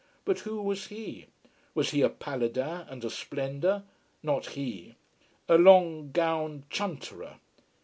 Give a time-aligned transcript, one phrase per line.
[0.25, 1.27] But who was he?
[1.75, 3.83] Was he a Paladin and a splendour?
[4.23, 4.95] Not he.
[5.47, 7.37] A long gowned chunterer.